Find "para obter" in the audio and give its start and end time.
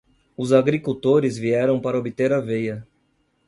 1.79-2.33